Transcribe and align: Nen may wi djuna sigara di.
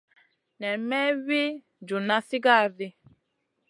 Nen 0.59 0.77
may 0.89 1.09
wi 1.27 1.43
djuna 1.85 2.17
sigara 2.27 2.69
di. 2.77 2.87